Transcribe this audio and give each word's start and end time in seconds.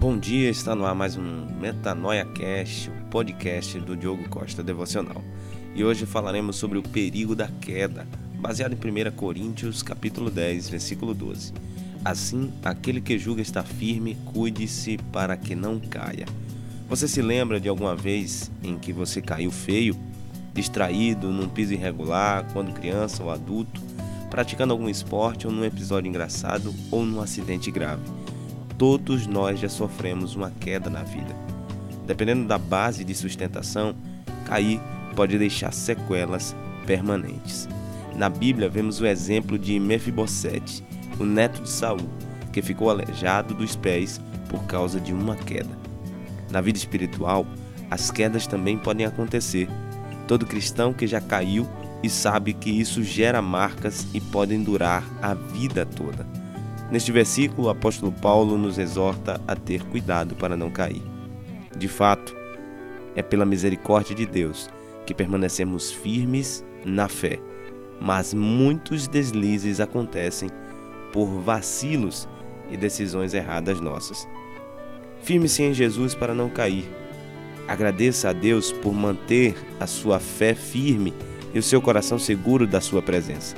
Bom 0.00 0.18
dia, 0.18 0.48
está 0.48 0.74
no 0.74 0.86
ar 0.86 0.94
mais 0.94 1.18
um 1.18 1.44
Metanoia 1.60 2.24
Cast, 2.24 2.88
o 2.88 3.10
podcast 3.10 3.78
do 3.80 3.94
Diogo 3.94 4.26
Costa 4.30 4.62
Devocional. 4.62 5.22
E 5.74 5.84
hoje 5.84 6.06
falaremos 6.06 6.56
sobre 6.56 6.78
o 6.78 6.82
perigo 6.82 7.36
da 7.36 7.48
queda, 7.60 8.08
baseado 8.36 8.72
em 8.72 8.76
1 8.76 9.10
Coríntios, 9.12 9.82
capítulo 9.82 10.30
10, 10.30 10.70
versículo 10.70 11.12
12. 11.12 11.52
Assim, 12.02 12.50
aquele 12.64 13.02
que 13.02 13.18
julga 13.18 13.42
estar 13.42 13.62
firme, 13.62 14.16
cuide-se 14.32 14.96
para 15.12 15.36
que 15.36 15.54
não 15.54 15.78
caia. 15.78 16.24
Você 16.88 17.06
se 17.06 17.20
lembra 17.20 17.60
de 17.60 17.68
alguma 17.68 17.94
vez 17.94 18.50
em 18.62 18.78
que 18.78 18.94
você 18.94 19.20
caiu 19.20 19.50
feio, 19.50 19.94
distraído, 20.54 21.28
num 21.28 21.46
piso 21.46 21.74
irregular, 21.74 22.50
quando 22.54 22.72
criança 22.72 23.22
ou 23.22 23.30
adulto, 23.30 23.78
praticando 24.30 24.72
algum 24.72 24.88
esporte 24.88 25.46
ou 25.46 25.52
num 25.52 25.62
episódio 25.62 26.08
engraçado 26.08 26.74
ou 26.90 27.04
num 27.04 27.20
acidente 27.20 27.70
grave? 27.70 28.19
Todos 28.80 29.26
nós 29.26 29.60
já 29.60 29.68
sofremos 29.68 30.34
uma 30.34 30.50
queda 30.52 30.88
na 30.88 31.02
vida. 31.02 31.36
Dependendo 32.06 32.48
da 32.48 32.56
base 32.56 33.04
de 33.04 33.14
sustentação, 33.14 33.94
cair 34.46 34.80
pode 35.14 35.36
deixar 35.36 35.70
sequelas 35.70 36.56
permanentes. 36.86 37.68
Na 38.16 38.30
Bíblia 38.30 38.70
vemos 38.70 38.98
o 38.98 39.04
exemplo 39.04 39.58
de 39.58 39.78
Mefibosete, 39.78 40.82
o 41.18 41.26
neto 41.26 41.60
de 41.60 41.68
Saul, 41.68 42.08
que 42.54 42.62
ficou 42.62 42.88
aleijado 42.88 43.52
dos 43.52 43.76
pés 43.76 44.18
por 44.48 44.64
causa 44.64 44.98
de 44.98 45.12
uma 45.12 45.36
queda. 45.36 45.78
Na 46.50 46.62
vida 46.62 46.78
espiritual, 46.78 47.46
as 47.90 48.10
quedas 48.10 48.46
também 48.46 48.78
podem 48.78 49.04
acontecer. 49.04 49.68
Todo 50.26 50.46
cristão 50.46 50.94
que 50.94 51.06
já 51.06 51.20
caiu 51.20 51.68
e 52.02 52.08
sabe 52.08 52.54
que 52.54 52.70
isso 52.70 53.04
gera 53.04 53.42
marcas 53.42 54.06
e 54.14 54.22
podem 54.22 54.62
durar 54.62 55.04
a 55.20 55.34
vida 55.34 55.84
toda. 55.84 56.39
Neste 56.90 57.12
versículo, 57.12 57.68
o 57.68 57.70
apóstolo 57.70 58.10
Paulo 58.10 58.58
nos 58.58 58.78
exorta 58.78 59.40
a 59.46 59.54
ter 59.54 59.84
cuidado 59.84 60.34
para 60.34 60.56
não 60.56 60.70
cair. 60.70 61.02
De 61.76 61.86
fato, 61.86 62.36
é 63.14 63.22
pela 63.22 63.46
misericórdia 63.46 64.14
de 64.14 64.26
Deus 64.26 64.68
que 65.06 65.14
permanecemos 65.14 65.92
firmes 65.92 66.64
na 66.84 67.08
fé, 67.08 67.38
mas 68.00 68.34
muitos 68.34 69.06
deslizes 69.06 69.78
acontecem 69.78 70.50
por 71.12 71.26
vacilos 71.26 72.28
e 72.70 72.76
decisões 72.76 73.34
erradas 73.34 73.80
nossas. 73.80 74.26
Firme-se 75.22 75.62
em 75.62 75.74
Jesus 75.74 76.14
para 76.14 76.34
não 76.34 76.48
cair. 76.48 76.88
Agradeça 77.68 78.30
a 78.30 78.32
Deus 78.32 78.72
por 78.72 78.92
manter 78.92 79.54
a 79.78 79.86
sua 79.86 80.18
fé 80.18 80.54
firme 80.54 81.14
e 81.52 81.58
o 81.58 81.62
seu 81.62 81.80
coração 81.80 82.18
seguro 82.18 82.66
da 82.66 82.80
sua 82.80 83.02
presença. 83.02 83.54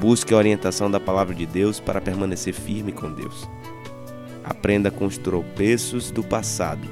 Busque 0.00 0.32
a 0.32 0.36
orientação 0.36 0.88
da 0.88 1.00
palavra 1.00 1.34
de 1.34 1.44
Deus 1.44 1.80
para 1.80 2.00
permanecer 2.00 2.54
firme 2.54 2.92
com 2.92 3.12
Deus. 3.12 3.48
Aprenda 4.44 4.92
com 4.92 5.06
os 5.06 5.18
tropeços 5.18 6.12
do 6.12 6.22
passado 6.22 6.86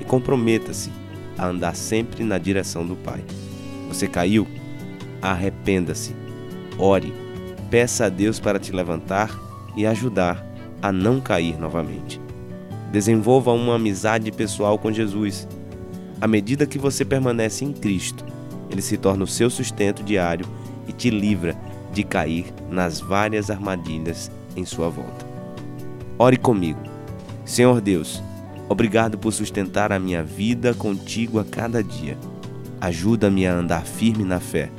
e 0.00 0.04
comprometa-se 0.04 0.90
a 1.36 1.46
andar 1.46 1.76
sempre 1.76 2.24
na 2.24 2.38
direção 2.38 2.86
do 2.86 2.96
Pai. 2.96 3.22
Você 3.88 4.08
caiu? 4.08 4.46
Arrependa-se. 5.20 6.16
Ore. 6.78 7.12
Peça 7.70 8.06
a 8.06 8.08
Deus 8.08 8.40
para 8.40 8.58
te 8.58 8.72
levantar 8.72 9.38
e 9.76 9.84
ajudar 9.84 10.42
a 10.80 10.90
não 10.90 11.20
cair 11.20 11.58
novamente. 11.58 12.18
Desenvolva 12.90 13.52
uma 13.52 13.74
amizade 13.74 14.32
pessoal 14.32 14.78
com 14.78 14.90
Jesus. 14.90 15.46
À 16.22 16.26
medida 16.26 16.66
que 16.66 16.78
você 16.78 17.04
permanece 17.04 17.66
em 17.66 17.72
Cristo, 17.72 18.24
ele 18.70 18.80
se 18.80 18.96
torna 18.96 19.24
o 19.24 19.28
seu 19.28 19.50
sustento 19.50 20.02
diário 20.02 20.46
e 20.88 20.92
te 20.92 21.10
livra 21.10 21.54
de 21.96 22.04
cair 22.04 22.52
nas 22.70 23.00
várias 23.00 23.50
armadilhas 23.50 24.30
em 24.54 24.66
sua 24.66 24.90
volta. 24.90 25.26
Ore 26.18 26.36
comigo. 26.36 26.78
Senhor 27.42 27.80
Deus, 27.80 28.22
obrigado 28.68 29.16
por 29.16 29.32
sustentar 29.32 29.90
a 29.92 29.98
minha 29.98 30.22
vida 30.22 30.74
contigo 30.74 31.38
a 31.38 31.44
cada 31.44 31.82
dia. 31.82 32.18
Ajuda-me 32.82 33.46
a 33.46 33.54
andar 33.54 33.86
firme 33.86 34.24
na 34.24 34.38
fé, 34.38 34.70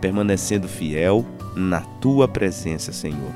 permanecendo 0.00 0.66
fiel 0.66 1.26
na 1.54 1.80
tua 2.00 2.26
presença, 2.26 2.92
Senhor. 2.92 3.32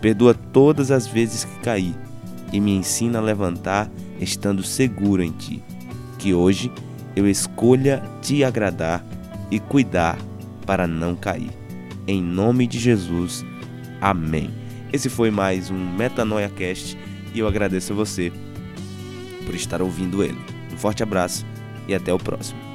Perdoa 0.00 0.34
todas 0.34 0.90
as 0.90 1.06
vezes 1.06 1.44
que 1.44 1.60
caí 1.60 1.94
e 2.52 2.60
me 2.60 2.74
ensina 2.74 3.20
a 3.20 3.22
levantar 3.22 3.88
estando 4.20 4.64
seguro 4.64 5.22
em 5.22 5.30
ti. 5.30 5.62
Que 6.18 6.34
hoje 6.34 6.72
eu 7.14 7.28
escolha 7.28 8.02
te 8.20 8.42
agradar 8.42 9.04
e 9.48 9.60
cuidar 9.60 10.18
para 10.66 10.88
não 10.88 11.14
cair. 11.14 11.67
Em 12.08 12.22
nome 12.22 12.66
de 12.66 12.78
Jesus. 12.78 13.44
Amém. 14.00 14.50
Esse 14.90 15.10
foi 15.10 15.30
mais 15.30 15.70
um 15.70 15.76
Metanoia 15.76 16.48
Cast 16.48 16.96
e 17.34 17.38
eu 17.38 17.46
agradeço 17.46 17.92
a 17.92 17.96
você 17.96 18.32
por 19.44 19.54
estar 19.54 19.82
ouvindo 19.82 20.24
ele. 20.24 20.38
Um 20.72 20.78
forte 20.78 21.02
abraço 21.02 21.44
e 21.86 21.94
até 21.94 22.10
o 22.10 22.18
próximo. 22.18 22.67